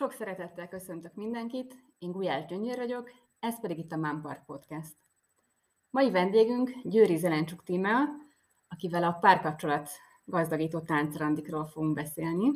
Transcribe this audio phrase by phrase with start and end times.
[0.00, 4.96] Sok szeretettel köszöntök mindenkit, én Gulyás Gyöngyör vagyok, ez pedig itt a Mámpar Podcast.
[5.90, 8.04] Mai vendégünk Győri Zelencsuk Tímea,
[8.68, 9.90] akivel a párkapcsolat
[10.24, 12.50] gazdagító táncrandikról fogunk beszélni.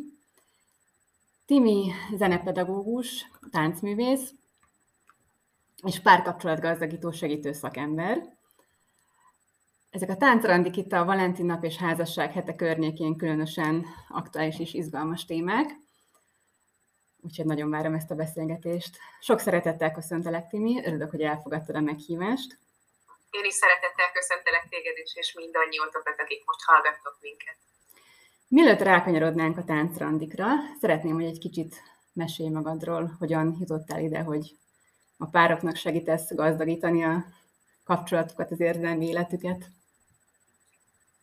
[1.46, 4.34] Timi zenepedagógus, táncművész
[5.86, 8.36] és párkapcsolat gazdagító segítő szakember.
[9.90, 15.24] Ezek a táncrandik itt a Valentin nap és házasság hete környékén különösen aktuális és izgalmas
[15.24, 15.82] témák
[17.24, 18.96] úgyhogy nagyon várom ezt a beszélgetést.
[19.20, 22.58] Sok szeretettel köszöntelek, Timi, örülök, hogy elfogadtad a meghívást.
[23.30, 27.56] Én is szeretettel köszöntelek téged is, és mindannyiótokat, akik most hallgattok minket.
[28.48, 30.46] Mielőtt rákanyarodnánk a táncrandikra,
[30.80, 31.74] szeretném, hogy egy kicsit
[32.12, 34.56] mesélj magadról, hogyan jutottál ide, hogy
[35.16, 37.24] a pároknak segítesz gazdagítani a
[37.84, 39.64] kapcsolatukat, az érzelmi életüket.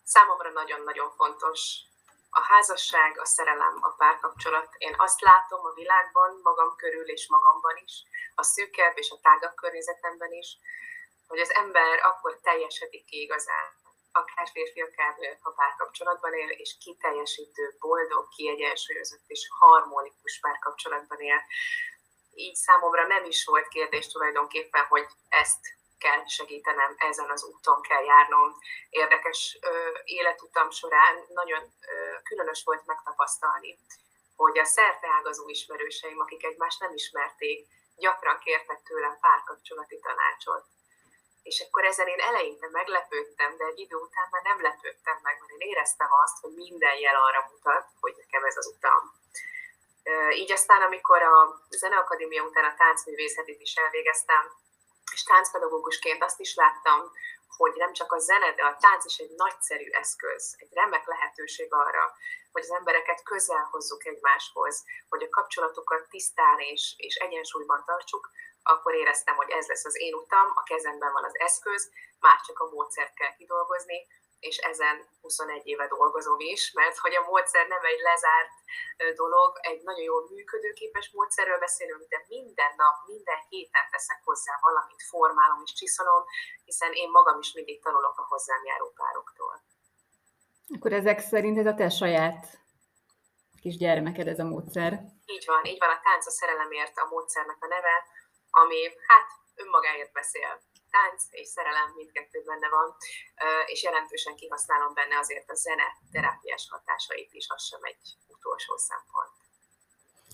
[0.04, 1.91] Számomra nagyon-nagyon fontos
[2.34, 4.70] a házasság, a szerelem, a párkapcsolat.
[4.77, 8.04] Én azt látom a világban, magam körül és magamban is,
[8.35, 10.57] a szűkebb és a tágabb környezetemben is,
[11.27, 13.68] hogy az ember akkor teljesedik ki igazán,
[14.12, 21.41] akár férfi, akár nő, ha párkapcsolatban él, és kiteljesítő, boldog, kiegyensúlyozott és harmonikus párkapcsolatban él.
[22.34, 25.60] Így számomra nem is volt kérdés tulajdonképpen, hogy ezt
[26.04, 28.57] kell segítenem, ezen az úton kell járnom.
[28.90, 29.71] Érdekes ö,
[30.04, 33.80] életutam során nagyon ö, különös volt megtapasztalni,
[34.35, 40.66] hogy a szerteágazó ismerőseim, akik egymást nem ismerték, gyakran kértek tőlem párkapcsolati tanácsot.
[41.44, 45.52] És akkor ezen én eleinte meglepődtem, de egy idő után már nem lepődtem meg, mert
[45.52, 49.20] én éreztem azt, hogy minden jel arra mutat, hogy nekem ez az utam.
[50.34, 54.60] Így aztán, amikor a Zeneakadémia után a táncművészetit is elvégeztem,
[55.13, 57.12] és táncpedagógusként azt is láttam,
[57.57, 61.74] hogy nem csak a zene, de a tánc is egy nagyszerű eszköz, egy remek lehetőség
[61.74, 62.16] arra,
[62.52, 68.31] hogy az embereket közel hozzuk egymáshoz, hogy a kapcsolatokat tisztán és, és egyensúlyban tartsuk,
[68.63, 72.59] akkor éreztem, hogy ez lesz az én utam, a kezemben van az eszköz, már csak
[72.59, 74.07] a módszert kell kidolgozni,
[74.47, 78.56] és ezen 21 éve dolgozom is, mert hogy a módszer nem egy lezárt
[79.16, 85.01] dolog, egy nagyon jól működőképes módszerről beszélünk, de minden nap, minden héten teszek hozzá valamit,
[85.09, 86.24] formálom és csiszolom,
[86.66, 89.63] hiszen én magam is mindig tanulok a hozzám járó pároktól.
[90.75, 92.59] Akkor ezek szerint ez a te saját
[93.62, 94.91] kis gyermeked ez a módszer?
[95.25, 97.96] Így van, így van, a tánc a szerelemért a módszernek a neve,
[98.50, 102.96] ami hát önmagáért beszél tánc és szerelem mindkettő benne van,
[103.66, 109.35] és jelentősen kihasználom benne azért a zene terápiás hatásait is, az sem egy utolsó szempont.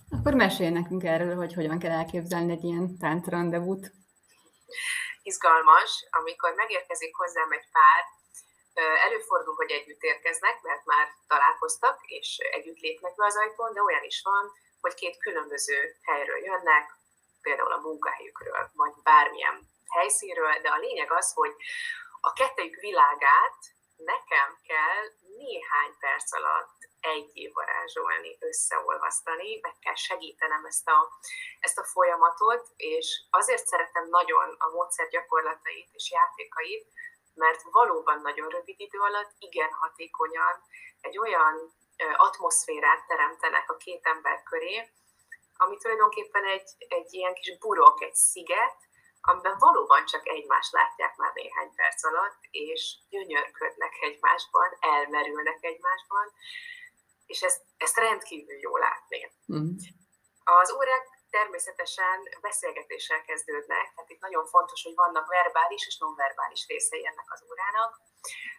[0.09, 3.91] Akkor mesélj nekünk erről, hogy hogyan kell elképzelni egy ilyen táncrandevút.
[5.21, 8.03] Izgalmas, amikor megérkezik hozzám egy pár,
[9.07, 14.03] előfordul, hogy együtt érkeznek, mert már találkoztak, és együtt lépnek be az ajtón, de olyan
[14.03, 14.51] is van,
[14.81, 16.95] hogy két különböző helyről jönnek,
[17.41, 21.55] például a munkahelyükről, vagy bármilyen helyszínről, de a lényeg az, hogy
[22.21, 23.57] a kettőjük világát
[23.95, 25.03] nekem kell
[25.37, 31.09] néhány perc alatt egy varázsolni, összeolvasztani, meg kell segítenem ezt a,
[31.59, 36.87] ezt a folyamatot, és azért szeretem nagyon a módszer gyakorlatait és játékait,
[37.33, 40.63] mert valóban nagyon rövid idő alatt igen hatékonyan
[41.01, 41.73] egy olyan
[42.17, 44.91] atmoszférát teremtenek a két ember köré,
[45.57, 48.86] ami tulajdonképpen egy, egy ilyen kis burok, egy sziget,
[49.29, 56.25] amiben valóban csak egymást látják már néhány perc alatt, és gyönyörködnek egymásban, elmerülnek egymásban,
[57.25, 59.31] és ezt, ezt rendkívül jó látni.
[59.53, 59.75] Mm.
[60.43, 67.07] Az órák természetesen beszélgetéssel kezdődnek, tehát itt nagyon fontos, hogy vannak verbális és nonverbális részei
[67.07, 68.01] ennek az órának.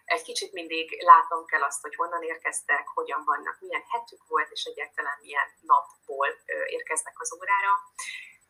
[0.05, 4.63] Egy kicsit mindig látnom kell azt, hogy honnan érkeztek, hogyan vannak, milyen hetük volt, és
[4.63, 6.29] egyáltalán milyen napból
[6.67, 7.71] érkeznek az órára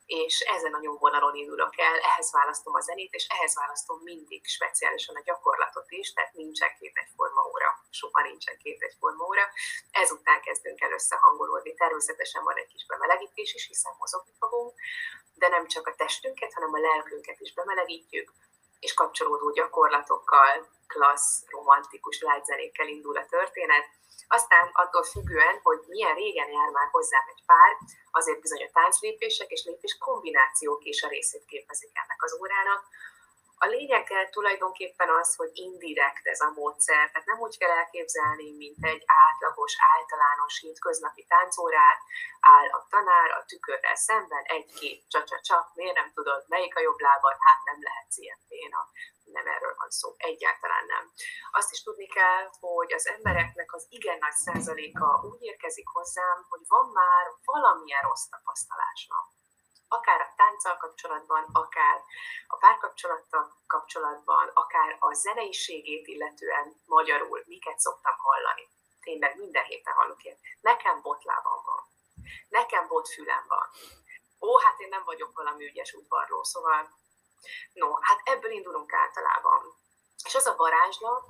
[0.09, 5.15] és ezen a nyomvonalon indulok el, ehhez választom a zenét, és ehhez választom mindig speciálisan
[5.15, 9.45] a gyakorlatot is, tehát nincsen két egyforma óra, soha nincsen két egyforma óra.
[9.91, 11.73] Ezután kezdünk el összehangolódni.
[11.73, 14.73] Természetesen van egy kis bemelegítés is, hiszen mozogni fogunk,
[15.33, 18.33] de nem csak a testünket, hanem a lelkünket is bemelegítjük,
[18.79, 23.85] és kapcsolódó gyakorlatokkal, klassz, romantikus lágyzenékkel indul a történet,
[24.37, 27.71] aztán attól függően, hogy milyen régen jár már hozzám egy pár,
[28.11, 32.81] azért bizony a tánclépések és lépés kombinációk is a részét képezik ennek az órának,
[33.61, 38.83] A lényege tulajdonképpen az, hogy indirekt ez a módszer, tehát nem úgy kell elképzelni, mint
[38.85, 41.99] egy átlagos, általános hétköznapi táncórát,
[42.39, 47.35] áll a tanár a tükörrel szemben, egy-két csa-csa-csa, miért nem tudod, melyik a jobb lábad,
[47.39, 48.81] hát nem lehetsz ilyen béna
[49.31, 51.11] nem erről van szó, egyáltalán nem.
[51.51, 56.61] Azt is tudni kell, hogy az embereknek az igen nagy százaléka úgy érkezik hozzám, hogy
[56.67, 59.38] van már valamilyen rossz tapasztalásnak
[59.89, 62.03] akár a tánccal kapcsolatban, akár
[62.47, 68.67] a párkapcsolattal kapcsolatban, akár a zeneiségét illetően magyarul, miket szoktam hallani.
[69.01, 70.39] Tényleg minden héten hallok ilyet.
[70.61, 71.83] Nekem botlában van.
[72.49, 73.69] Nekem botfülem van.
[74.41, 76.89] Ó, hát én nem vagyok valami ügyes udvarló, szóval
[77.73, 79.75] no, hát ebből indulunk általában.
[80.25, 81.25] És az a varázslat,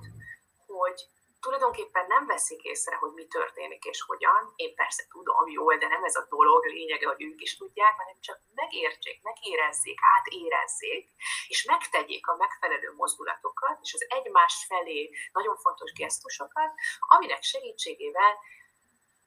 [0.66, 1.08] hogy
[1.40, 4.52] tulajdonképpen nem veszik észre, hogy mi történik és hogyan.
[4.56, 8.20] Én persze tudom jól, de nem ez a dolog lényege, hogy ők is tudják, hanem
[8.20, 11.10] csak megértsék, megérezzék, átérezzék,
[11.48, 18.38] és megtegyék a megfelelő mozdulatokat, és az egymás felé nagyon fontos gesztusokat, aminek segítségével,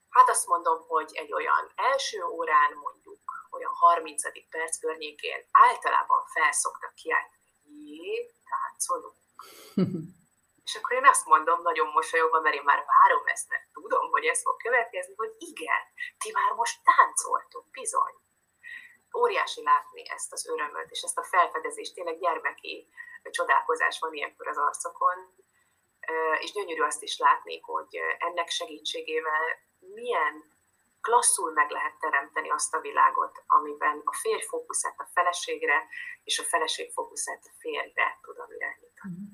[0.09, 3.19] hát azt mondom, hogy egy olyan első órán mondjuk
[3.51, 4.49] olyan 30.
[4.49, 9.15] perc környékén általában felszoktak kiáltani, jé, táncolunk.
[10.63, 14.25] És akkor én azt mondom nagyon mosolyogva, mert én már várom ezt, mert tudom, hogy
[14.25, 15.83] ez fog következni, hogy igen,
[16.17, 18.15] ti már most táncoltok, bizony.
[19.17, 22.89] Óriási látni ezt az örömöt, és ezt a felfedezést, tényleg gyermeki
[23.29, 25.35] csodálkozás van ilyenkor az arcokon,
[26.39, 29.43] és gyönyörű azt is látni, hogy ennek segítségével
[29.79, 30.51] milyen
[31.01, 35.87] klasszul meg lehet teremteni azt a világot, amiben a férj fókuszát a feleségre,
[36.23, 39.32] és a feleség fókuszát a férjre tudom irányítani.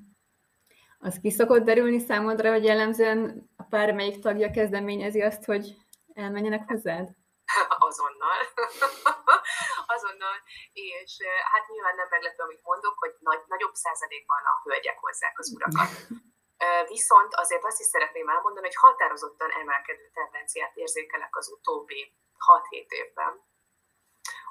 [1.02, 5.64] Az ki szokott derülni számodra, hogy jellemzően a pár melyik tagja kezdeményezi azt, hogy
[6.14, 7.08] elmenjenek hozzád?
[7.88, 8.40] Azonnal.
[9.94, 10.36] Azonnal.
[10.72, 11.12] És
[11.52, 15.90] hát nyilván nem meglepő, amit mondok, hogy nagy, nagyobb százalékban a hölgyek hozzák az urakat.
[16.88, 22.14] Viszont azért azt is szeretném elmondani, hogy határozottan emelkedő tendenciát érzékelek az utóbbi
[22.70, 23.48] 6-7 évben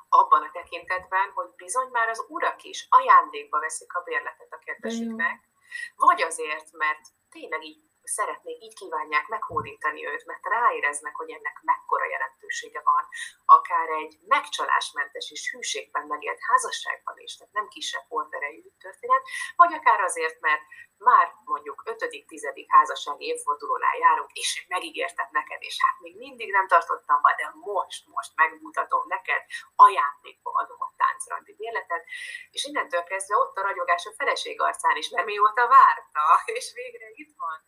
[0.10, 5.49] abban a tekintetben, hogy bizony már az urak is ajándékba veszik a bérletet a kedvesüknek,
[5.96, 12.06] vagy azért, mert tényleg így szeretnék, így kívánják meghódítani őt, mert ráéreznek, hogy ennek mekkora
[12.10, 13.08] jelentősége van,
[13.46, 19.22] akár egy megcsalásmentes és hűségben megélt házasságban is, tehát nem kisebb horderejű történet,
[19.56, 20.62] vagy akár azért, mert
[21.00, 22.66] már mondjuk 5.-10.
[22.68, 28.08] házassági évfordulónál járunk, és megígértem neked, és hát még mindig nem tartottam be, de most,
[28.08, 29.42] most megmutatom neked,
[29.76, 32.04] ajándékba adom a táncrandi bérletet,
[32.52, 36.24] és innentől kezdve ott a ragyogás a feleség arcán is, mert mióta várta,
[36.58, 37.60] és végre itt van.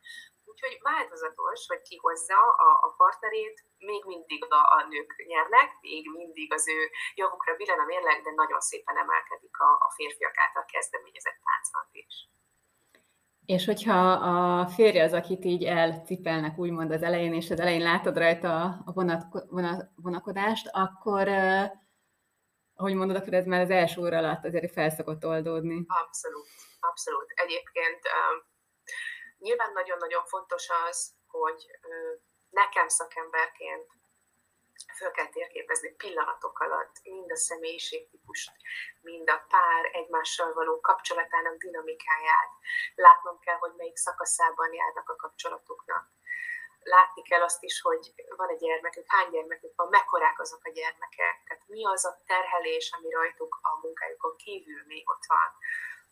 [0.51, 6.09] Úgyhogy változatos, hogy ki hozza a, a partnerét, még mindig a, a nők nyernek, még
[6.09, 10.65] mindig az ő javukra billen a mérleg, de nagyon szépen emelkedik a, a férfiak által
[10.65, 12.29] kezdeményezett táncrand is.
[13.55, 18.17] És hogyha a férje az, akit így elcipelnek úgymond az elején, és az elején látod
[18.17, 21.27] rajta a vonat, vonat, vonakodást, akkor,
[22.73, 25.85] ahogy mondod, akkor ez már az első óra alatt azért fel szokott oldódni.
[25.87, 26.47] Abszolút,
[26.79, 27.25] abszolút.
[27.35, 28.01] Egyébként
[29.37, 31.65] nyilván nagyon-nagyon fontos az, hogy
[32.49, 33.87] nekem szakemberként
[35.01, 38.51] föl kell térképezni pillanatok alatt mind a személyiségtípust,
[39.01, 42.51] mind a pár egymással való kapcsolatának dinamikáját.
[42.95, 46.03] Látnom kell, hogy melyik szakaszában járnak a kapcsolatoknak.
[46.83, 51.35] Látni kell azt is, hogy van egy gyermekük, hány gyermekük van, mekkorák azok a gyermekek,
[51.45, 55.49] tehát mi az a terhelés, ami rajtuk a munkájukon kívül még ott van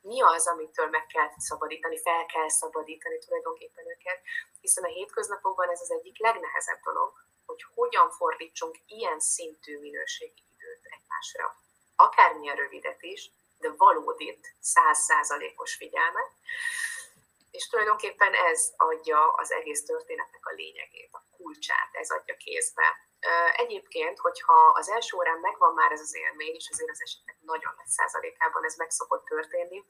[0.01, 4.19] mi az, amitől meg kell szabadítani, fel kell szabadítani tulajdonképpen őket,
[4.61, 7.11] hiszen a hétköznapokban ez az egyik legnehezebb dolog,
[7.49, 11.55] hogy hogyan fordítsunk ilyen szintű minőségi időt egymásra.
[11.95, 16.31] Akármilyen rövidet is, de valódit, százszázalékos figyelmet.
[17.51, 22.97] És tulajdonképpen ez adja az egész történetnek a lényegét, a kulcsát, ez adja kézbe.
[23.55, 27.73] Egyébként, hogyha az első órán megvan már ez az élmény, és azért az esetek nagyon
[27.77, 29.83] nagy százalékában ez meg szokott történni,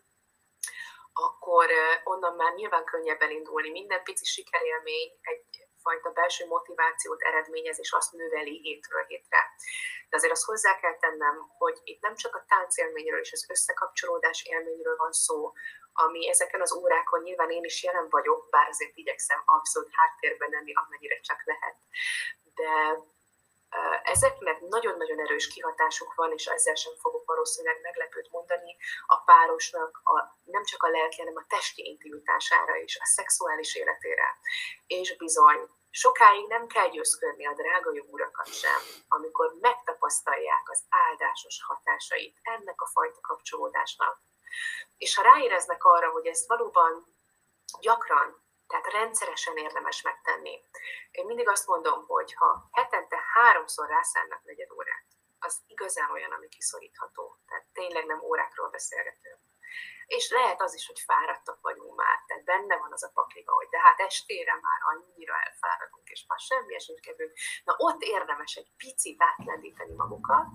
[1.13, 1.69] akkor
[2.03, 3.69] onnan már nyilván könnyebben indulni.
[3.69, 9.41] Minden pici sikerélmény egy fajta belső motivációt eredményez, és azt növeli hétről hétre.
[10.09, 14.43] De azért azt hozzá kell tennem, hogy itt nem csak a táncélményről és az összekapcsolódás
[14.43, 15.51] élményről van szó,
[15.93, 20.73] ami ezeken az órákon nyilván én is jelen vagyok, bár azért igyekszem abszolút háttérben lenni,
[20.73, 21.75] amennyire csak lehet.
[22.55, 22.71] De
[24.03, 30.37] Ezeknek nagyon-nagyon erős kihatásuk van, és ezzel sem fogok valószínűleg meglepőt mondani a párosnak a,
[30.43, 34.37] nem csak a lelki, hanem a testi intimitására is, a szexuális életére.
[34.87, 42.39] És bizony, sokáig nem kell győzködni a drága urakat sem, amikor megtapasztalják az áldásos hatásait
[42.41, 44.19] ennek a fajta kapcsolódásnak,
[44.97, 47.05] És ha ráéreznek arra, hogy ezt valóban
[47.79, 50.63] gyakran, tehát rendszeresen érdemes megtenni,
[51.11, 55.05] én mindig azt mondom, hogy ha hetente háromszor rászánnak negyed órát,
[55.39, 57.37] az igazán olyan, ami kiszorítható.
[57.47, 59.48] Tehát tényleg nem órákról beszélgetünk.
[60.05, 63.67] És lehet az is, hogy fáradtak vagyunk már, tehát benne van az a pakliba, hogy
[63.69, 67.33] de hát estére már annyira elfáradunk, és már semmi esélyt kevünk.
[67.63, 70.47] Na ott érdemes egy picit átlendíteni magukat,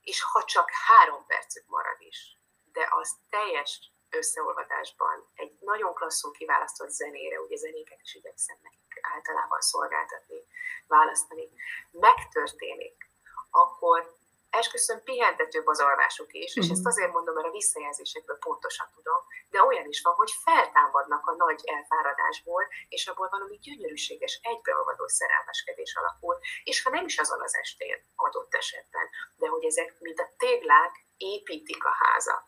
[0.00, 2.38] és ha csak három percük marad is,
[2.72, 9.60] de az teljes összeolvadásban egy nagyon klasszul kiválasztott zenére, ugye zenéket is igyekszem nekik általában
[9.60, 10.46] szolgáltatni,
[10.86, 11.48] választani,
[11.90, 13.10] megtörténik,
[13.50, 14.16] akkor
[14.50, 16.88] esküszöm pihentetőbb az alvásuk is, és ezt mhm.
[16.88, 21.60] azért mondom, mert a visszajelzésekből pontosan tudom, de olyan is van, hogy feltámadnak a nagy
[21.64, 28.04] elfáradásból, és abból valami gyönyörűséges, egybeolvadó szerelmeskedés alakul, és ha nem is azon az estén
[28.16, 32.42] adott esetben, de hogy ezek, mint a téglák, építik a házat,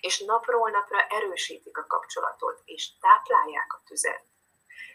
[0.00, 4.24] és napról napra erősítik a kapcsolatot, és táplálják a tüzet,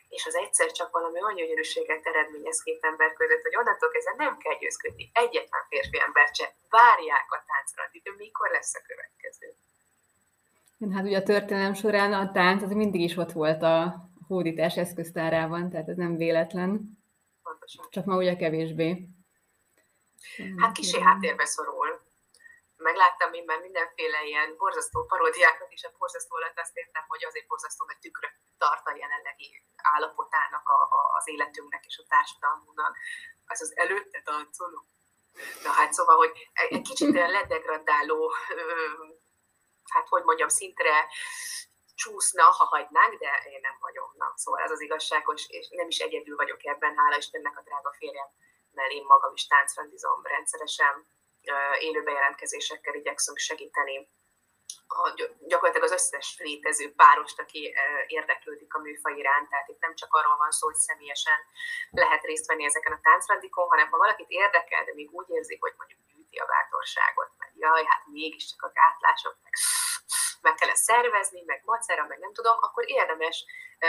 [0.10, 4.38] és az egyszer csak valami olyan gyönyörűséget eredményez két ember között, hogy onnantól kezdve nem
[4.38, 9.48] kell győzködni egyetlen férfi ember se, várják a táncra, de mikor lesz a következő.
[10.96, 15.70] Hát ugye a történelem során a tánc az mindig is ott volt a hódítás eszköztárában,
[15.70, 16.98] tehát ez nem véletlen.
[17.44, 17.86] Pontosan.
[17.90, 19.08] Csak ma ugye kevésbé.
[20.58, 22.09] Hát kicsi háttérbe szorul.
[22.80, 27.48] Megláttam én már mindenféle ilyen borzasztó paródiákat is, a borzasztó alatt azt értem, hogy azért
[27.48, 32.98] borzasztó, mert tükrö tart a jelenlegi állapotának, a, a, az életünknek és a társadalmunknak,
[33.46, 34.86] az az előtte táncoló.
[35.64, 38.34] Na hát szóval, hogy egy kicsit ledegradáló,
[39.94, 41.08] hát hogy mondjam, szintre
[41.96, 44.16] csúszna, ha hagynánk, de én nem vagyok.
[44.18, 47.94] Na, szóval ez az igazságos, és nem is egyedül vagyok ebben, hála Istennek a drága
[47.98, 48.28] férjem,
[48.72, 51.08] mert én magam is táncrendizom rendszeresen,
[51.80, 54.10] élő bejelentkezésekkel igyekszünk segíteni
[54.90, 55.14] a,
[55.48, 57.74] gyakorlatilag az összes létező párost, aki
[58.08, 59.50] érdeklődik a műfaj iránt.
[59.50, 61.40] Tehát itt nem csak arról van szó, hogy személyesen
[61.90, 65.74] lehet részt venni ezeken a táncrandikon, hanem ha valakit érdekel, de még úgy érzi, hogy
[65.78, 69.54] mondjuk gyűjti a bátorságot, mert jaj, hát mégiscsak a gátlások, meg,
[70.42, 73.46] meg kell szervezni, meg macera, meg nem tudom, akkor érdemes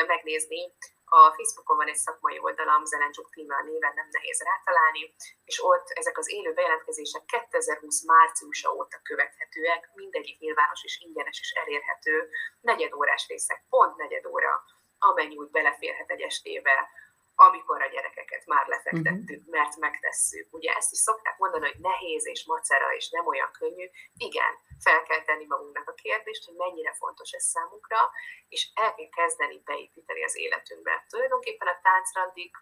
[0.06, 0.72] megnézni
[1.12, 5.14] a Facebookon van egy szakmai oldalam, Zelencsuk Tíma néven nem nehéz rátalálni,
[5.44, 11.50] és ott ezek az élő bejelentkezések 2020 márciusa óta követhetőek, mindegyik nyilvános és ingyenes és
[11.50, 14.64] elérhető, negyedórás részek, pont negyed óra,
[14.98, 16.88] amennyi úgy beleférhet egy estébe,
[17.46, 19.54] amikor a gyerekeket már lefektettük, uh-huh.
[19.56, 20.46] mert megtesszük.
[20.50, 23.86] Ugye ezt is szokták mondani, hogy nehéz és macera, és nem olyan könnyű.
[24.16, 28.10] Igen, fel kell tenni magunknak a kérdést, hogy mennyire fontos ez számunkra,
[28.48, 31.04] és el kell kezdeni beépíteni az életünkbe.
[31.08, 32.56] Tulajdonképpen a táncrandik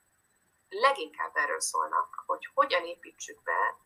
[0.69, 3.77] leginkább erről szólnak, hogy hogyan építsük be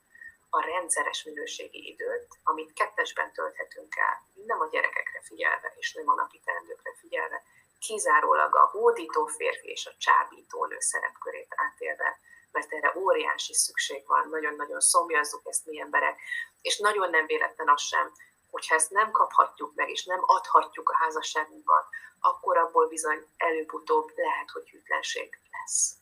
[0.50, 6.14] a rendszeres minőségi időt, amit kettesben tölthetünk el, nem a gyerekekre figyelve, és nem a
[6.14, 7.42] napi teendőkre figyelve,
[7.86, 12.18] kizárólag a hódító férfi és a csábító nő szerepkörét átélve,
[12.50, 16.20] mert erre óriási szükség van, nagyon-nagyon szomjazzuk ezt mi emberek,
[16.60, 18.12] és nagyon nem véletlen az sem,
[18.50, 21.84] hogyha ezt nem kaphatjuk meg, és nem adhatjuk a házasságunkat,
[22.20, 25.94] akkor abból bizony előbb-utóbb lehet, hogy hűtlenség lesz.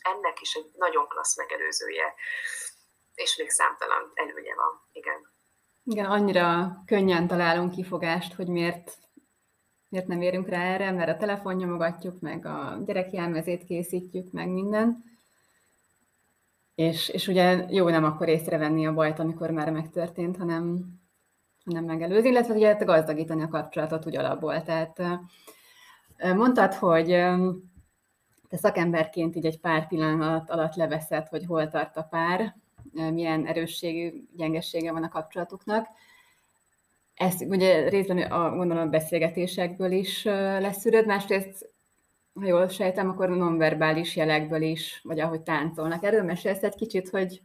[0.00, 2.14] Ennek is egy nagyon klassz megelőzője,
[3.14, 5.30] és még számtalan előnye van, igen.
[5.84, 8.98] Igen, annyira könnyen találunk kifogást, hogy miért
[9.92, 15.04] miért nem érünk rá erre, mert a telefon nyomogatjuk, meg a gyerekjelmezét készítjük, meg minden.
[16.74, 20.84] És, és ugye jó nem akkor észrevenni a bajt, amikor már megtörtént, hanem,
[21.64, 24.62] hanem megelőzni, illetve ugye gazdagítani a kapcsolatot úgy alapból.
[24.62, 25.02] Tehát
[26.18, 27.06] mondtad, hogy
[28.48, 32.56] te szakemberként így egy pár pillanat alatt leveszed, hogy hol tart a pár,
[32.92, 35.86] milyen erősségű, gyengessége van a kapcsolatuknak.
[37.14, 41.70] Ezt ugye részben a, gondolom a beszélgetésekből is leszűröd, másrészt,
[42.34, 46.02] ha jól sejtem, akkor nonverbális jelekből is, vagy ahogy táncolnak.
[46.02, 47.42] Erről mesélsz egy kicsit, hogy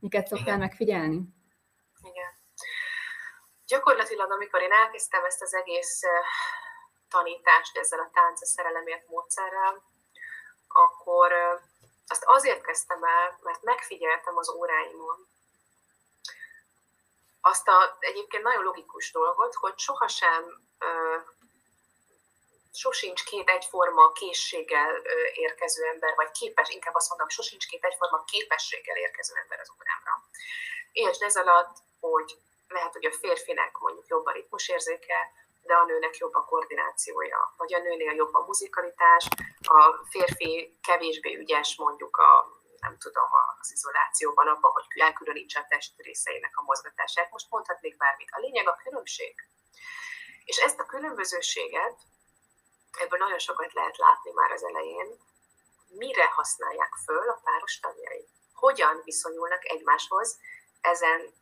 [0.00, 0.58] miket szoktál Igen.
[0.58, 1.20] megfigyelni?
[2.02, 2.30] Igen.
[3.66, 6.00] Gyakorlatilag, amikor én elkezdtem ezt az egész
[7.08, 9.82] tanítást ezzel a tánc a szerelemért módszerrel,
[10.68, 11.32] akkor
[12.06, 15.26] azt azért kezdtem el, mert megfigyeltem az óráimon,
[17.40, 20.44] azt a egyébként nagyon logikus dolgot, hogy sohasem
[22.72, 25.02] sosincs két egyforma készséggel
[25.34, 30.24] érkező ember, vagy képes, inkább azt mondom, sosincs két egyforma képességgel érkező ember az órámra.
[30.92, 35.32] Értsd ez alatt, hogy lehet, hogy a férfinek mondjuk jobb a ritmusérzéke,
[35.62, 39.28] de a nőnek jobb a koordinációja, vagy a nőnél jobb a muzikalitás,
[39.60, 42.49] a férfi kevésbé ügyes mondjuk a
[42.90, 43.30] nem tudom,
[43.60, 47.30] az izolációban, abban, hogy elkülönítse a test részeinek a mozgatását.
[47.30, 48.30] Most mondhatnék bármit.
[48.32, 49.34] A lényeg a különbség
[50.44, 51.98] És ezt a különbözőséget,
[52.98, 55.08] ebből nagyon sokat lehet látni már az elején,
[55.88, 58.28] mire használják föl a páros tagjai.
[58.52, 60.38] Hogyan viszonyulnak egymáshoz
[60.80, 61.34] ezen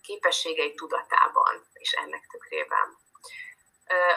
[0.00, 2.98] képességei tudatában és ennek tükrében.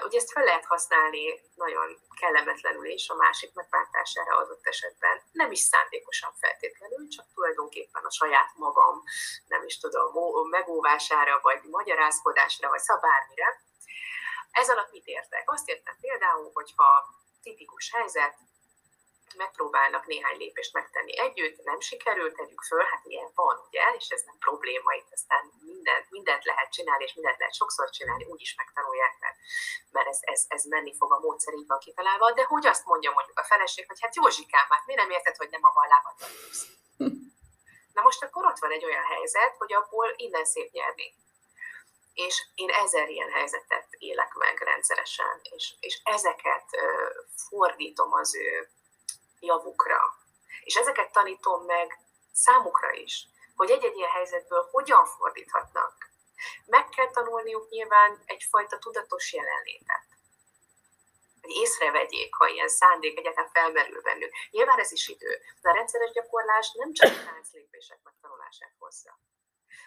[0.06, 5.22] Ugye ezt fel lehet használni nagyon kellemetlenül is a másik megváltására adott esetben.
[5.32, 9.04] Nem is szándékosan feltétlenül, csak tulajdonképpen a saját magam,
[9.46, 10.14] nem is tudom,
[10.50, 13.66] megóvására, vagy magyarázkodásra, vagy szabármire.
[14.52, 15.52] Ez alatt mit értek?
[15.52, 18.36] Azt értem például, hogyha tipikus helyzet,
[19.36, 24.22] megpróbálnak néhány lépést megtenni együtt, nem sikerült, tegyük föl, hát ilyen van, ugye, és ez
[24.26, 28.56] nem probléma, itt aztán mindent, mindent lehet csinálni, és mindent lehet sokszor csinálni, úgy is
[28.56, 29.36] megtanulják, mert,
[29.92, 33.12] mert ez, ez, ez menni fog a módszer így van kitalálva, de hogy azt mondja
[33.12, 36.66] mondjuk a feleség, hogy hát Józsikám, hát mi nem érted, hogy nem a ballábat tanulsz?
[37.98, 41.16] Na most akkor ott van egy olyan helyzet, hogy abból innen szép nyerni.
[42.14, 46.82] És én ezer ilyen helyzetet élek meg rendszeresen, és, és ezeket uh,
[47.50, 48.70] fordítom az ő
[49.40, 50.00] javukra.
[50.64, 52.00] És ezeket tanítom meg
[52.32, 55.94] számukra is, hogy egy-egy ilyen helyzetből hogyan fordíthatnak.
[56.66, 60.06] Meg kell tanulniuk nyilván egyfajta tudatos jelenlétet.
[61.42, 64.32] Hogy észrevegyék, ha ilyen szándék egyáltalán felmerül bennük.
[64.50, 69.20] Nyilván ez is idő, de a rendszeres gyakorlás nem csak a tánclépések megtanulását hozza.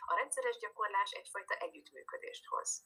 [0.07, 2.83] A rendszeres gyakorlás egyfajta együttműködést hoz.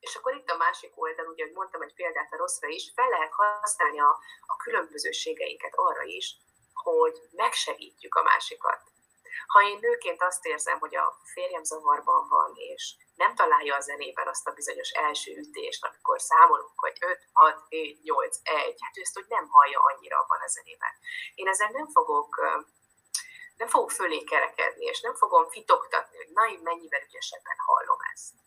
[0.00, 3.08] És akkor itt a másik oldal, ugye, hogy mondtam egy példát a rosszra is, fel
[3.08, 6.36] lehet használni a, a különbözőségeinket arra is,
[6.72, 8.80] hogy megsegítjük a másikat.
[9.46, 14.28] Ha én nőként azt érzem, hogy a férjem zavarban van, és nem találja a zenében
[14.28, 19.00] azt a bizonyos első ütést, amikor számolunk, hogy 5, 6, 7, 8, 1, hát ő
[19.00, 20.94] ezt hogy nem hallja annyira abban a zenében.
[21.34, 22.40] Én ezzel nem fogok
[23.56, 28.39] nem fogok fölé kerekedni, és nem fogom fitoktatni, hogy na, én mennyivel ügyesebben hallom ezt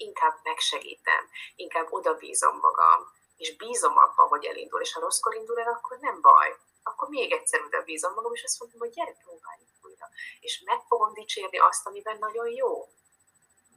[0.00, 3.00] inkább megsegítem, inkább oda bízom magam,
[3.36, 6.56] és bízom abban, hogy elindul, és ha rosszkor indul el, akkor nem baj.
[6.82, 10.08] Akkor még egyszer oda bízom magam, és azt mondom, hogy gyere, próbáljuk újra.
[10.40, 12.88] És meg fogom dicsérni azt, amiben nagyon jó.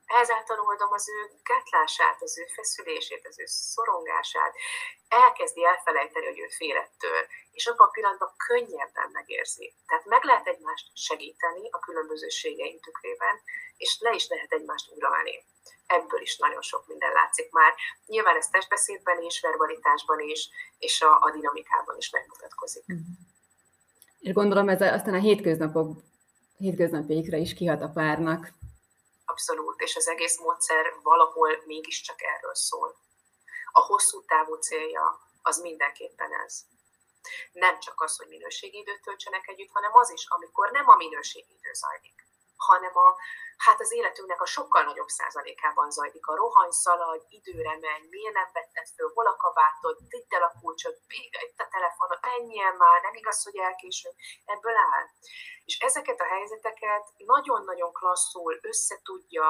[0.06, 4.54] Ezáltal oldom az ő gátlását, az ő feszülését, az ő szorongását.
[5.08, 9.76] Elkezdi elfelejteni, hogy ő fél ettől, és abban a pillanatban könnyebben megérzi.
[9.88, 13.42] Tehát meg lehet egymást segíteni a különbözőségeink tükrében,
[13.78, 15.46] és le is lehet egymást uralni
[15.94, 17.74] ebből is nagyon sok minden látszik már.
[18.06, 22.84] Nyilván ez testbeszédben is, verbalitásban is, és a, a dinamikában is megmutatkozik.
[22.94, 22.98] Mm.
[24.20, 25.98] És gondolom ez aztán a hétköznapok,
[26.58, 28.52] hétköznapjaikra is kihat a párnak.
[29.26, 32.96] Abszolút, és az egész módszer valahol mégiscsak erről szól.
[33.72, 36.66] A hosszú távú célja az mindenképpen ez.
[37.52, 41.54] Nem csak az, hogy minőségi időt töltsenek együtt, hanem az is, amikor nem a minőségi
[41.60, 42.23] idő zajlik,
[42.70, 43.16] hanem a,
[43.58, 46.26] hát az életünknek a sokkal nagyobb százalékában zajlik.
[46.28, 50.54] A rohany, szaladj, időre menj, miért nem vetted föl, hol a kabátod, vidd el a
[50.62, 50.98] kulcsot,
[51.48, 55.06] itt a telefonot, menjél már, nem igaz, hogy elkésünk, ebből áll.
[55.66, 59.48] És ezeket a helyzeteket nagyon-nagyon klasszul összetudja,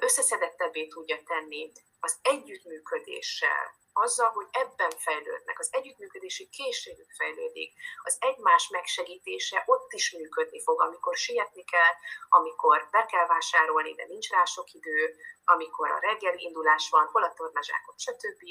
[0.00, 8.68] összeszedettebbé tudja tenni az együttműködéssel, azzal, hogy ebben fejlődnek, az együttműködési készségük fejlődik, az egymás
[8.68, 11.94] megsegítése ott is működni fog, amikor sietni kell,
[12.28, 17.22] amikor be kell vásárolni, de nincs rá sok idő, amikor a reggeli indulás van, hol
[17.22, 18.42] a tornazsákot, stb.,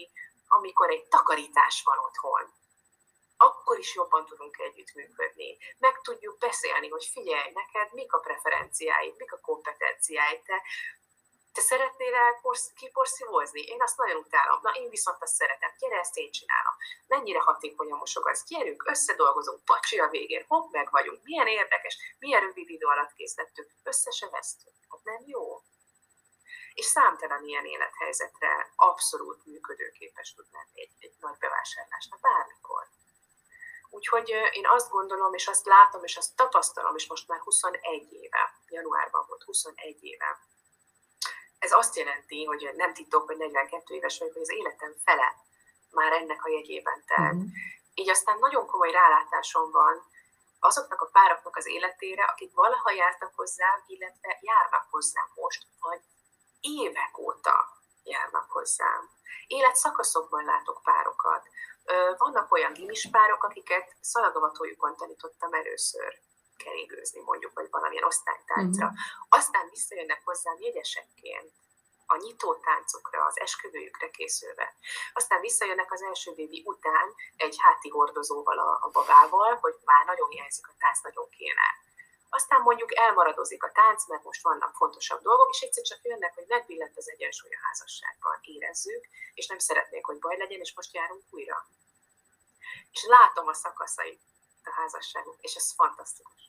[0.48, 2.54] amikor egy takarítás van otthon,
[3.38, 5.58] akkor is jobban tudunk együttműködni.
[5.78, 10.62] Meg tudjuk beszélni, hogy figyelj, neked mik a preferenciáid, mik a kompetenciáid, te
[11.56, 12.42] te szeretnél el
[12.76, 13.62] kiporszívózni?
[13.62, 14.60] Én azt nagyon utálom.
[14.62, 15.72] Na, én viszont azt szeretem.
[15.80, 16.76] Gyere, ezt én csinálom.
[17.08, 18.48] Mennyire hatékonyan mosogatsz?
[18.48, 21.24] Gyerünk, összedolgozunk, pacsi a végén, hopp, meg vagyunk.
[21.24, 23.70] Milyen érdekes, milyen rövid idő alatt készítettük.
[23.84, 24.74] Össze se vesztük.
[24.90, 25.62] Hát nem jó?
[26.74, 32.88] És számtalan ilyen élethelyzetre abszolút működőképes tud lenni egy, egy nagy bevásárlásnak bármikor.
[33.90, 38.54] Úgyhogy én azt gondolom, és azt látom, és azt tapasztalom, és most már 21 éve,
[38.68, 40.40] januárban volt 21 éve,
[41.66, 45.36] ez azt jelenti, hogy nem titok, hogy 42 éves vagyok, hogy az életem fele
[45.92, 47.34] már ennek a jegyében telt.
[47.34, 47.46] Mm.
[47.94, 49.96] Így aztán nagyon komoly rálátásom van
[50.60, 56.02] azoknak a pároknak az életére, akik valaha jártak hozzám, illetve járnak hozzám most, vagy
[56.60, 57.68] évek óta
[58.04, 59.10] járnak hozzám.
[59.48, 61.48] Életszakaszokban látok párokat.
[62.18, 66.22] Vannak olyan gimis párok, akiket szalagavatójukon tanítottam először
[66.58, 68.86] keringőzni mondjuk, vagy valamilyen osztálytáncra.
[68.86, 68.96] Mm-hmm.
[69.30, 71.52] Aztán visszajönnek hozzám jegyesekként
[72.06, 74.76] a nyitó táncokra, az esküvőjükre készülve.
[75.14, 80.30] Aztán visszajönnek az első bébi után egy háti hordozóval, a, a babával, hogy már nagyon
[80.30, 81.68] hiányzik a tánc, nagyon kéne.
[82.30, 86.46] aztán mondjuk elmaradozik a tánc, mert most vannak fontosabb dolgok, és egyszer csak jönnek, hogy
[86.48, 91.24] megbillent az egyensúly a házasságban, érezzük, és nem szeretnék, hogy baj legyen, és most járunk
[91.30, 91.68] újra.
[92.92, 94.22] És látom a szakaszait
[94.66, 96.42] a házasságunk, és ez fantasztikus.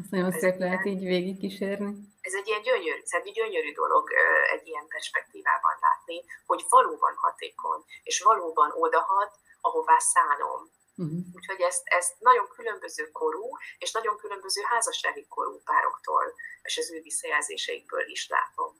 [0.00, 1.90] Ezt nagyon ez szép lehet így végigkísérni.
[2.20, 4.10] Ez egy ilyen gyönyörű, egy gyönyörű dolog
[4.52, 10.60] egy ilyen perspektívában látni, hogy valóban hatékony, és valóban odahat, ahová szánom.
[10.96, 11.18] Uh-huh.
[11.32, 17.00] Úgyhogy ezt, ezt nagyon különböző korú, és nagyon különböző házassági korú pároktól, és az ő
[17.00, 18.70] visszajelzéseikből is látom.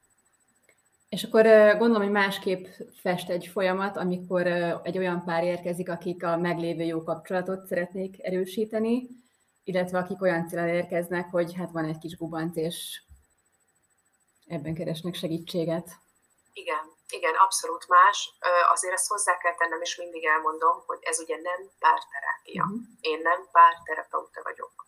[1.09, 1.43] És akkor
[1.79, 2.67] gondolom, hogy másképp
[3.01, 4.47] fest egy folyamat, amikor
[4.83, 9.09] egy olyan pár érkezik, akik a meglévő jó kapcsolatot szeretnék erősíteni,
[9.65, 13.03] illetve akik olyan célra érkeznek, hogy hát van egy kis gubanc, és
[14.47, 15.89] ebben keresnek segítséget.
[16.53, 18.35] Igen, igen, abszolút más.
[18.73, 22.63] Azért ezt hozzá kell tennem, és mindig elmondom, hogy ez ugye nem párterápia.
[22.65, 22.81] Uh-huh.
[23.01, 24.87] Én nem párterapeuta vagyok.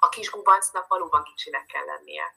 [0.00, 2.34] A kis gubancnak valóban kicsinek kell lennie.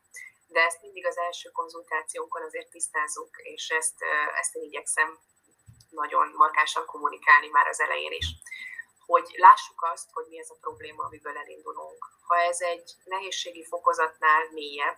[0.53, 3.97] De ezt mindig az első konzultációnkon azért tisztázunk, és ezt,
[4.39, 5.19] ezt én igyekszem
[5.89, 8.27] nagyon markánsan kommunikálni már az elején is
[9.11, 12.05] hogy lássuk azt, hogy mi ez a probléma, amiből elindulunk.
[12.27, 14.97] Ha ez egy nehézségi fokozatnál mélyebb,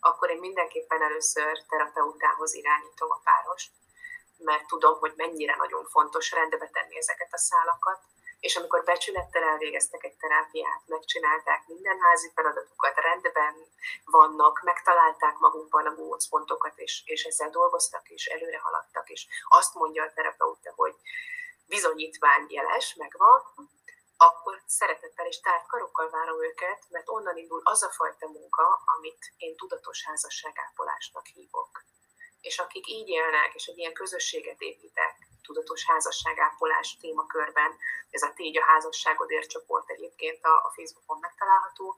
[0.00, 3.70] akkor én mindenképpen először terapeutához irányítom a párost,
[4.38, 8.00] mert tudom, hogy mennyire nagyon fontos rendbe tenni ezeket a szálakat,
[8.42, 13.54] és amikor becsülettel elvégeztek egy terápiát, megcsinálták minden házi feladatukat, rendben
[14.04, 20.02] vannak, megtalálták magukban a gócpontokat, és, és ezzel dolgoztak, és előre haladtak, és azt mondja
[20.02, 20.94] a terapeuta, hogy
[21.66, 23.42] bizonyítvány jeles, megvan,
[24.16, 29.32] akkor szeretettel és tárt karokkal várom őket, mert onnan indul az a fajta munka, amit
[29.36, 31.84] én tudatos házasságápolásnak hívok.
[32.40, 35.11] És akik így élnek, és egy ilyen közösséget építek,
[35.42, 37.76] tudatos házasságápolás témakörben,
[38.10, 41.96] ez a Tégy a házasságodért csoport egyébként a, a Facebookon megtalálható,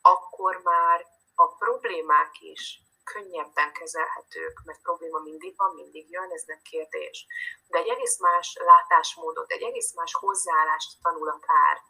[0.00, 6.60] akkor már a problémák is könnyebben kezelhetők, mert probléma mindig van, mindig jön, ez nem
[6.62, 7.26] kérdés.
[7.68, 11.82] De egy egész más látásmódot, egy egész más hozzáállást tanul a pár,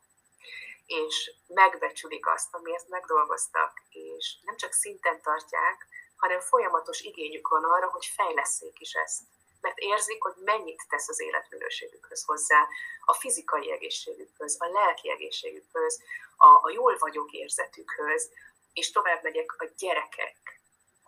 [0.86, 5.86] és megbecsülik azt, amiért megdolgoztak, és nem csak szinten tartják,
[6.16, 9.22] hanem folyamatos igényük van arra, hogy fejleszék is ezt.
[9.60, 12.68] Mert érzik, hogy mennyit tesz az életminőségükhöz hozzá,
[13.04, 16.02] a fizikai egészségükhöz, a lelki egészségükhöz,
[16.36, 18.30] a, a jól vagyok érzetükhöz,
[18.72, 20.60] és tovább megyek a gyerekek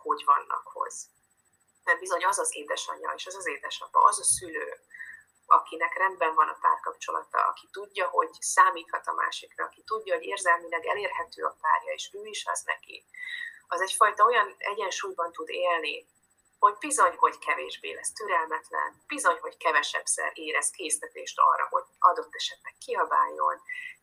[0.03, 1.09] hogy vannak hoz.
[1.83, 4.81] Mert bizony az az édesanyja és az az édesapa, az a szülő,
[5.45, 10.85] akinek rendben van a párkapcsolata, aki tudja, hogy számíthat a másikra, aki tudja, hogy érzelmileg
[10.85, 13.05] elérhető a párja, és ő is az neki,
[13.67, 16.07] az egyfajta olyan egyensúlyban tud élni,
[16.63, 22.73] hogy bizony, hogy kevésbé lesz türelmetlen, bizony, hogy kevesebbszer érez késztetést arra, hogy adott esetben
[22.85, 23.57] kiabáljon,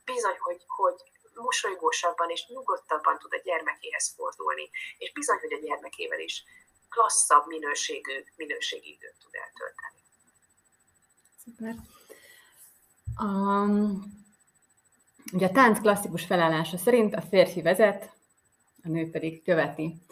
[0.04, 0.94] bizony, hogy, hogy
[1.34, 6.44] mosolygósabban és nyugodtabban tud a gyermekéhez fordulni, és bizony, hogy a gyermekével is
[6.88, 9.98] klasszabb minőségű, minőségi időt tud eltölteni.
[11.42, 11.74] Szuper.
[13.22, 14.02] Um,
[15.32, 18.02] ugye a tánc klasszikus felállása szerint a férfi vezet,
[18.84, 20.02] a nő pedig követi.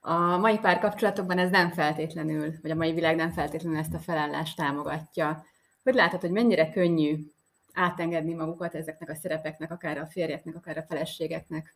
[0.00, 4.56] A mai párkapcsolatokban ez nem feltétlenül, vagy a mai világ nem feltétlenül ezt a felállást
[4.56, 5.44] támogatja.
[5.82, 7.32] Hogy látod, hogy mennyire könnyű
[7.72, 11.74] átengedni magukat ezeknek a szerepeknek, akár a férjeknek, akár a feleségeknek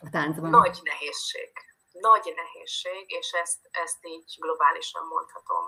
[0.00, 0.50] a táncban?
[0.50, 1.52] Nagy nehézség.
[1.92, 5.64] Nagy nehézség, és ezt, ezt így globálisan mondhatom.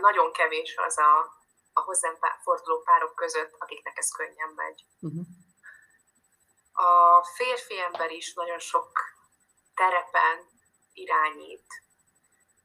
[0.00, 1.12] Nagyon kevés az a,
[1.72, 4.84] a hozzám forduló párok között, akiknek ez könnyen megy.
[5.00, 5.26] Uh-huh.
[6.72, 9.13] A férfi ember is nagyon sok
[9.84, 10.38] terepen
[10.92, 11.66] irányít,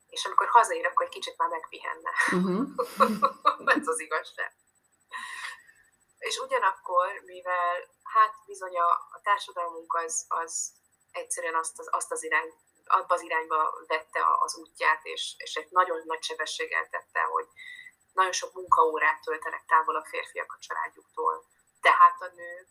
[0.07, 2.11] és amikor hazaér, akkor egy kicsit már megpihenne.
[2.31, 2.67] Uh-huh.
[3.79, 4.53] ez az igazság.
[6.17, 10.71] És ugyanakkor, mivel hát bizony a, a társadalmunk az, az
[11.11, 12.53] egyszerűen azt az, azt az irány,
[12.85, 17.47] abba az irányba vette az útját, és, és egy nagyon nagy sebességgel tette, hogy
[18.13, 21.45] nagyon sok munkaórát töltenek távol a férfiak a családjuktól.
[21.81, 22.67] Tehát a nő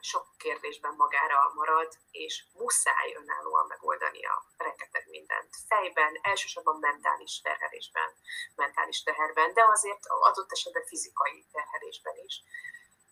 [0.00, 5.54] sok kérdésben magára marad, és muszáj önállóan megoldani a rengeteg mindent.
[5.68, 8.10] Fejben, elsősorban mentális terhelésben,
[8.54, 12.42] mentális teherben, de azért adott esetben fizikai terhelésben is.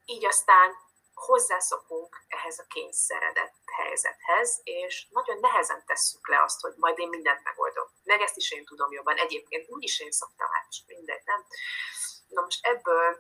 [0.04, 0.76] Így aztán
[1.14, 7.44] hozzászokunk ehhez a kényszeredett helyzethez, és nagyon nehezen tesszük le azt, hogy majd én mindent
[7.44, 7.86] megoldom.
[8.04, 9.16] Meg ezt is én tudom jobban.
[9.16, 11.46] Egyébként úgy is én szoktam, hát mindegy, nem?
[12.28, 13.18] Na most ebből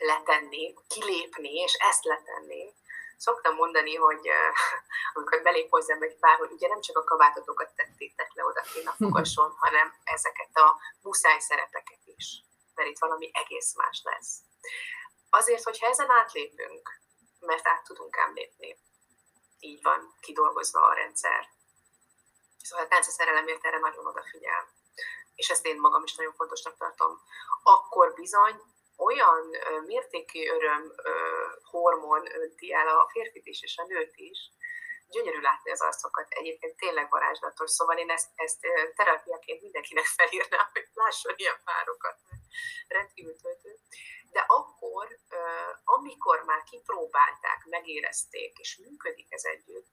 [0.00, 2.74] letenni, kilépni, és ezt letenni.
[3.16, 4.28] Szoktam mondani, hogy
[5.14, 8.94] amikor belép hozzám egy pár, hogy ugye nem csak a kabátotokat tettétek le oda a
[8.96, 12.42] fogason, hanem ezeket a muszáj szerepeket is,
[12.74, 14.38] mert itt valami egész más lesz.
[15.30, 17.00] Azért, hogyha ezen átlépünk,
[17.40, 18.78] mert át tudunk ám lépni,
[19.58, 21.48] így van kidolgozva a rendszer.
[22.62, 24.68] Szóval a tánc a szerelemért erre nagyon odafigyel.
[25.34, 27.22] És ezt én magam is nagyon fontosnak tartom.
[27.62, 28.62] Akkor bizony
[29.04, 29.50] olyan
[29.86, 30.92] mértékű öröm
[31.62, 34.38] hormon önti el a férfit is és a nőt is,
[35.10, 38.60] gyönyörű látni az arcokat, egyébként tényleg varázslatos, szóval én ezt, ezt
[38.94, 42.16] terápiaként mindenkinek felírnám, hogy lásson ilyen párokat,
[42.88, 43.78] rendkívül töltő.
[44.30, 45.18] De akkor,
[45.84, 49.88] amikor már kipróbálták, megérezték, és működik ez együtt,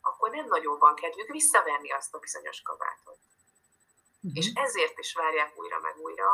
[0.00, 3.18] akkor nem nagyon van kedvük visszavenni azt a bizonyos kabátot.
[4.22, 4.36] Uh-huh.
[4.36, 6.28] És ezért is várják újra meg újra,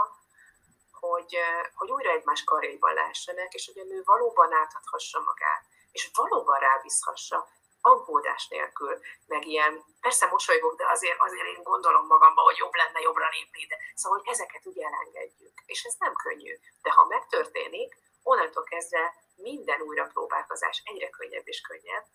[1.30, 6.58] hogy, hogy újra egymás karjaiban lehessenek, és hogy a nő valóban átadhassa magát, és valóban
[6.58, 7.48] rábízhassa,
[7.80, 13.00] aggódás nélkül, meg ilyen, persze mosolygok, de azért, azért én gondolom magamba, hogy jobb lenne
[13.00, 15.62] jobbra lépni, de szóval, hogy ezeket ugye elengedjük.
[15.66, 16.58] És ez nem könnyű.
[16.82, 22.06] De ha megtörténik, onnantól kezdve minden újra próbálkozás egyre könnyebb és könnyebb,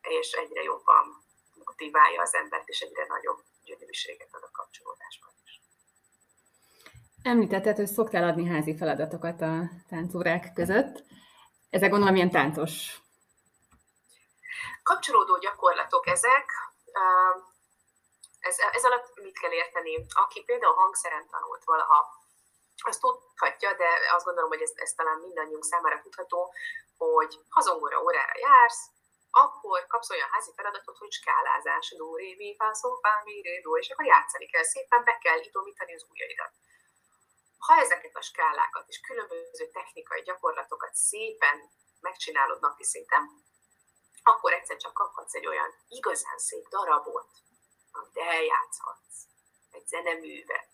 [0.00, 1.24] és egyre jobban
[1.64, 5.34] motiválja az embert, és egyre nagyobb gyönyörűséget ad a kapcsolódásban.
[7.32, 9.54] Említetted, hogy szoktál adni házi feladatokat a
[9.88, 10.94] táncórák között.
[11.70, 13.00] Ezek gondolom ilyen táncos
[14.82, 16.46] Kapcsolódó gyakorlatok ezek,
[18.40, 20.06] ez, ez alatt mit kell érteni?
[20.24, 22.00] Aki például hangszeren tanult valaha,
[22.76, 26.52] azt tudhatja, de azt gondolom, hogy ez, ez talán mindannyiunk számára tudható,
[26.96, 28.84] hogy ha zongora órára jársz,
[29.30, 33.60] akkor kapsz olyan házi feladatot, hogy skálázás, do, ré, mi, fa, szó, fá, mi, ré,
[33.60, 36.52] do, és akkor játszani kell szépen, be kell idomítani az ujjaidat.
[37.66, 43.44] Ha ezeket a skálákat és különböző technikai gyakorlatokat szépen megcsinálod napi szinten,
[44.22, 47.30] akkor egyszer csak kaphatsz egy olyan igazán szép darabot,
[47.92, 49.16] amit eljátszhatsz,
[49.70, 50.68] egy zeneművet.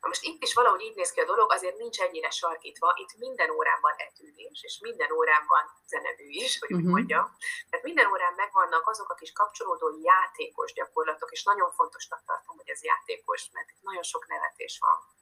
[0.00, 3.18] Na most itt is valahogy így néz ki a dolog, azért nincs ennyire sarkítva, itt
[3.18, 6.94] minden órán van etűnés, és minden órán van zenemű is, hogy úgy uh-huh.
[6.94, 7.36] mondjam.
[7.70, 12.68] Tehát minden órán megvannak azok a kis kapcsolódó játékos gyakorlatok, és nagyon fontosnak tartom, hogy
[12.68, 15.16] ez játékos, mert nagyon sok nevetés van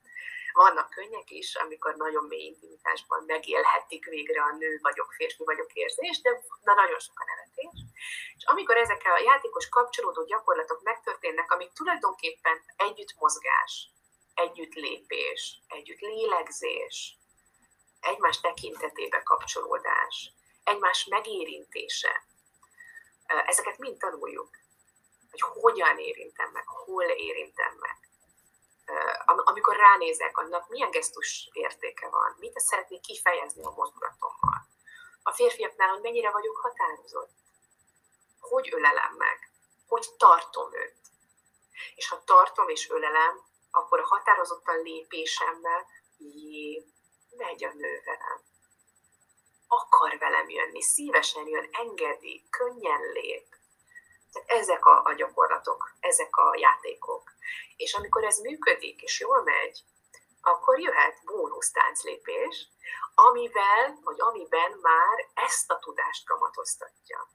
[0.57, 6.21] vannak könnyek is, amikor nagyon mély intimitásban megélhetik végre a nő vagyok, férfi vagyok érzés,
[6.21, 7.81] de, de nagyon sok a nevetés.
[8.37, 13.91] És amikor ezek a játékos kapcsolódó gyakorlatok megtörténnek, amik tulajdonképpen együtt mozgás,
[14.35, 17.19] együtt lépés, együtt lélegzés,
[18.01, 20.33] egymás tekintetébe kapcsolódás,
[20.65, 22.25] egymás megérintése,
[23.27, 24.51] ezeket mind tanuljuk,
[25.31, 27.76] hogy hogyan érintem meg, hol érintem
[29.87, 34.69] ránézek, annak milyen gesztus értéke van, mit szeretnék kifejezni a mozdulatommal.
[35.23, 37.31] A férfiaknál, hogy mennyire vagyok határozott,
[38.41, 39.39] hogy ölelem meg,
[39.87, 40.97] hogy tartom őt.
[41.95, 46.87] És ha tartom és ölelem, akkor a határozottan lépésemmel, jé,
[47.37, 48.41] megy a nő velem.
[49.67, 53.47] Akar velem jönni, szívesen jön, engedi, könnyen lép.
[54.33, 57.36] Tehát ezek a, a gyakorlatok, ezek a játékok.
[57.77, 59.85] És amikor ez működik, és jól megy,
[60.41, 62.69] akkor jöhet bónusz tánclépés,
[63.15, 67.29] amivel, vagy amiben már ezt a tudást kamatoztatja.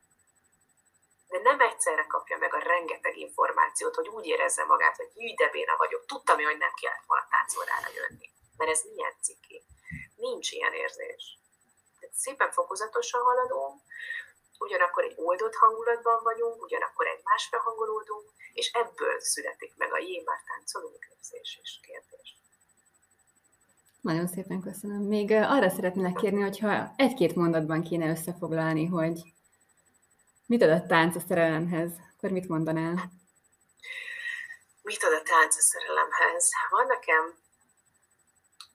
[1.27, 5.49] De nem egyszerre kapja meg a rengeteg információt, hogy úgy érezze magát, hogy jű, de
[5.49, 8.29] béna vagyok, tudtam, hogy nem kellett volna táncórára jönni.
[8.57, 9.65] Mert ez milyen ciki.
[10.15, 11.39] Nincs ilyen érzés.
[11.99, 13.81] Tehát szépen fokozatosan haladunk,
[14.59, 20.41] ugyanakkor egy oldott hangulatban vagyunk, ugyanakkor egymásra hangolódunk, és ebből születik meg a jé, már
[20.47, 22.39] táncolunk érzés és kérdés.
[24.01, 25.01] Nagyon szépen köszönöm.
[25.01, 29.33] Még arra szeretnélek kérni, hogyha egy-két mondatban kéne összefoglalni, hogy
[30.45, 33.11] mit ad a tánc a szerelemhez, akkor mit mondanál?
[34.81, 36.49] Mit ad a tánc a szerelemhez?
[36.69, 37.39] Van nekem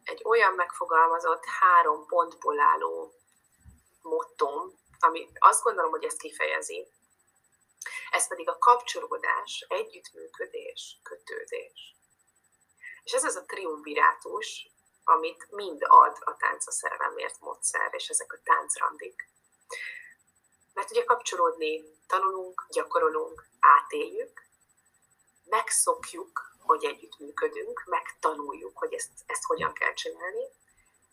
[0.05, 3.13] egy olyan megfogalmazott három pontból álló
[4.03, 6.89] mottom, ami azt gondolom, hogy ezt kifejezi.
[8.17, 11.97] Ez pedig a kapcsolódás, együttműködés, kötődés.
[13.03, 14.71] És ez az a triumvirátus,
[15.05, 19.31] amit mind ad a tánc a szerelemért módszer, és ezek a táncrandik.
[20.75, 24.47] Mert ugye kapcsolódni tanulunk, gyakorolunk, átéljük,
[25.45, 30.45] megszokjuk, hogy együttműködünk, megtanuljuk, hogy ezt, ezt hogyan kell csinálni,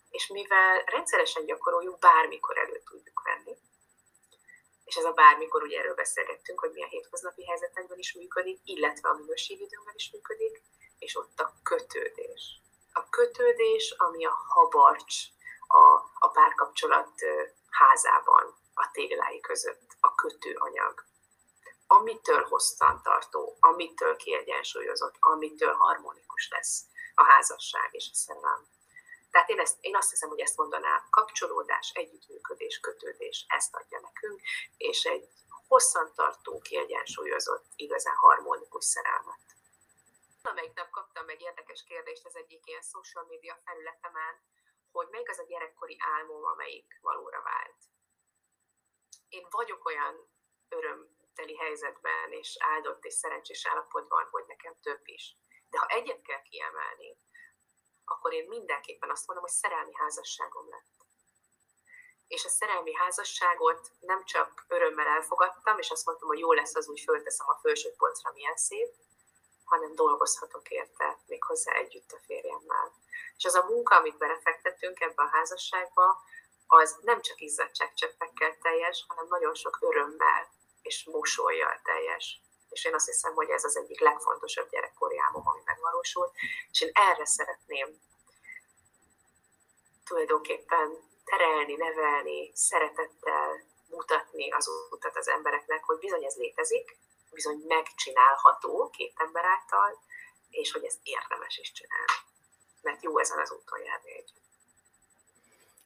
[0.09, 3.57] és mivel rendszeresen gyakoroljuk, bármikor elő tudjuk venni,
[4.93, 9.09] és ez a bármikor, ugye erről beszélgettünk, hogy mi a hétköznapi helyzetekben is működik, illetve
[9.09, 10.61] a minőségidőben is működik,
[10.99, 12.61] és ott a kötődés.
[12.91, 15.15] A kötődés, ami a habarcs
[15.67, 15.83] a,
[16.19, 17.11] a párkapcsolat
[17.69, 21.05] házában, a téglái között, a kötőanyag.
[21.87, 28.72] Amitől hosszantartó, amitől kiegyensúlyozott, amitől harmonikus lesz a házasság és a szerelem.
[29.33, 34.41] Tehát én, ezt, én azt hiszem, hogy ezt mondanám, kapcsolódás, együttműködés, kötődés, ezt adja nekünk,
[34.77, 35.29] és egy
[35.67, 39.45] hosszantartó, kiegyensúlyozott, igazán harmonikus szerelmet.
[40.41, 44.33] Amelyik nap kaptam egy érdekes kérdést az egyik ilyen social media felületemen,
[44.91, 47.77] hogy melyik az a gyerekkori álmom, amelyik valóra vált.
[49.29, 50.29] Én vagyok olyan
[50.69, 55.37] örömteli helyzetben, és áldott és szerencsés állapotban, hogy nekem több is.
[55.69, 57.17] De ha egyet kell kiemelni,
[58.05, 60.91] akkor én mindenképpen azt mondom, hogy szerelmi házasságom lett.
[62.27, 66.87] És a szerelmi házasságot nem csak örömmel elfogadtam, és azt mondtam, hogy jó lesz, az
[66.87, 68.89] úgy fölteszem a felső polcra, milyen szép,
[69.63, 72.93] hanem dolgozhatok érte, méghozzá együtt a férjemmel.
[73.37, 76.21] És az a munka, amit belefektettünk ebbe a házasságba,
[76.67, 82.41] az nem csak izzadságcsöppekkel teljes, hanem nagyon sok örömmel és mosolyjal teljes.
[82.73, 86.31] És én azt hiszem, hogy ez az egyik legfontosabb gyerekkori álmom, ami megvalósult,
[86.71, 87.87] és én erre szeretném
[90.05, 90.87] tulajdonképpen
[91.23, 96.97] terelni, nevelni, szeretettel mutatni az utat az embereknek, hogy bizony ez létezik,
[97.31, 100.01] bizony megcsinálható két ember által,
[100.49, 102.13] és hogy ezt érdemes is csinálni.
[102.81, 104.41] Mert jó ezen az úton járni együtt.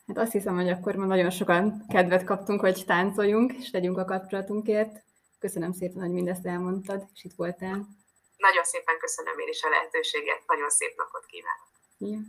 [0.07, 4.05] Hát azt hiszem, hogy akkor ma nagyon sokan kedvet kaptunk, hogy táncoljunk, és tegyünk a
[4.05, 5.06] kapcsolatunkért.
[5.39, 7.87] Köszönöm szépen, hogy mindezt elmondtad, és itt voltál.
[8.37, 11.67] Nagyon szépen köszönöm én is a lehetőséget, nagyon szép napot kívánok.
[11.97, 12.19] Ja.